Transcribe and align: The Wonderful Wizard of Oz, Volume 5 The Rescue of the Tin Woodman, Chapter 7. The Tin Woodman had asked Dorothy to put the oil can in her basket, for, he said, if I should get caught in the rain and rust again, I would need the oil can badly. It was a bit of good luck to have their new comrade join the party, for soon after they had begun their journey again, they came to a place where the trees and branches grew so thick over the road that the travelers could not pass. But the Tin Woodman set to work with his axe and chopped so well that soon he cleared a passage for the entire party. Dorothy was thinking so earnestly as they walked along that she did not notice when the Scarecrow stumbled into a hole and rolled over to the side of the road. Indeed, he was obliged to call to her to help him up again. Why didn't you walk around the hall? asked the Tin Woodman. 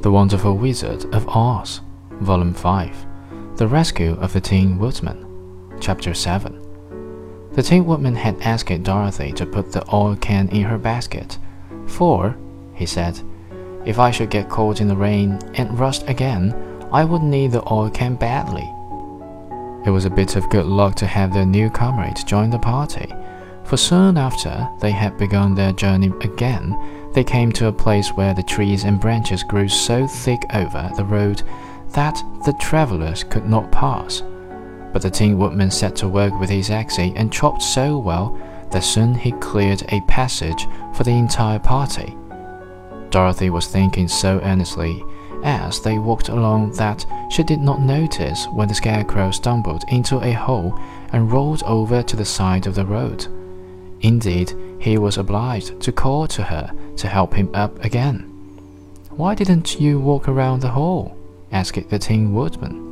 The 0.00 0.12
Wonderful 0.12 0.56
Wizard 0.56 1.12
of 1.12 1.28
Oz, 1.28 1.80
Volume 2.20 2.54
5 2.54 3.06
The 3.56 3.66
Rescue 3.66 4.12
of 4.20 4.32
the 4.32 4.40
Tin 4.40 4.78
Woodman, 4.78 5.26
Chapter 5.80 6.14
7. 6.14 6.56
The 7.54 7.64
Tin 7.64 7.84
Woodman 7.84 8.14
had 8.14 8.40
asked 8.40 8.84
Dorothy 8.84 9.32
to 9.32 9.44
put 9.44 9.72
the 9.72 9.84
oil 9.92 10.14
can 10.14 10.48
in 10.50 10.62
her 10.62 10.78
basket, 10.78 11.36
for, 11.88 12.36
he 12.74 12.86
said, 12.86 13.20
if 13.84 13.98
I 13.98 14.12
should 14.12 14.30
get 14.30 14.48
caught 14.48 14.80
in 14.80 14.86
the 14.86 14.94
rain 14.94 15.36
and 15.54 15.76
rust 15.76 16.08
again, 16.08 16.54
I 16.92 17.02
would 17.02 17.24
need 17.24 17.50
the 17.50 17.68
oil 17.68 17.90
can 17.90 18.14
badly. 18.14 18.70
It 19.84 19.90
was 19.90 20.04
a 20.04 20.10
bit 20.10 20.36
of 20.36 20.48
good 20.48 20.66
luck 20.66 20.94
to 20.96 21.06
have 21.06 21.34
their 21.34 21.44
new 21.44 21.70
comrade 21.70 22.24
join 22.24 22.50
the 22.50 22.58
party, 22.60 23.12
for 23.68 23.76
soon 23.76 24.16
after 24.16 24.66
they 24.80 24.90
had 24.90 25.18
begun 25.18 25.54
their 25.54 25.72
journey 25.72 26.10
again, 26.22 26.76
they 27.12 27.22
came 27.22 27.52
to 27.52 27.66
a 27.66 27.72
place 27.72 28.08
where 28.10 28.32
the 28.32 28.42
trees 28.42 28.84
and 28.84 29.00
branches 29.00 29.42
grew 29.42 29.68
so 29.68 30.06
thick 30.06 30.40
over 30.54 30.90
the 30.96 31.04
road 31.04 31.42
that 31.90 32.18
the 32.46 32.54
travelers 32.60 33.24
could 33.24 33.46
not 33.46 33.70
pass. 33.70 34.22
But 34.92 35.02
the 35.02 35.10
Tin 35.10 35.36
Woodman 35.36 35.70
set 35.70 35.94
to 35.96 36.08
work 36.08 36.38
with 36.40 36.48
his 36.48 36.70
axe 36.70 36.98
and 36.98 37.32
chopped 37.32 37.62
so 37.62 37.98
well 37.98 38.38
that 38.70 38.84
soon 38.84 39.14
he 39.14 39.32
cleared 39.32 39.82
a 39.90 40.00
passage 40.02 40.66
for 40.94 41.04
the 41.04 41.10
entire 41.10 41.58
party. 41.58 42.16
Dorothy 43.10 43.50
was 43.50 43.66
thinking 43.66 44.08
so 44.08 44.40
earnestly 44.44 45.02
as 45.44 45.80
they 45.80 45.98
walked 45.98 46.30
along 46.30 46.72
that 46.72 47.04
she 47.30 47.42
did 47.42 47.60
not 47.60 47.80
notice 47.80 48.46
when 48.46 48.68
the 48.68 48.74
Scarecrow 48.74 49.30
stumbled 49.30 49.84
into 49.88 50.20
a 50.20 50.32
hole 50.32 50.78
and 51.12 51.30
rolled 51.30 51.62
over 51.64 52.02
to 52.02 52.16
the 52.16 52.24
side 52.24 52.66
of 52.66 52.74
the 52.74 52.86
road. 52.86 53.26
Indeed, 54.00 54.52
he 54.78 54.98
was 54.98 55.18
obliged 55.18 55.80
to 55.80 55.92
call 55.92 56.26
to 56.28 56.42
her 56.42 56.72
to 56.96 57.08
help 57.08 57.34
him 57.34 57.50
up 57.54 57.84
again. 57.84 58.20
Why 59.10 59.34
didn't 59.34 59.80
you 59.80 59.98
walk 59.98 60.28
around 60.28 60.60
the 60.60 60.70
hall? 60.70 61.16
asked 61.50 61.88
the 61.88 61.98
Tin 61.98 62.34
Woodman. 62.34 62.87